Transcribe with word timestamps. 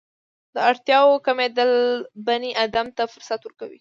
د 0.53 0.55
اړتیاوو 0.69 1.23
کمېدل 1.27 1.71
بني 2.27 2.51
ادم 2.65 2.87
ته 2.97 3.03
فرصت 3.13 3.41
ورکوي. 3.43 3.69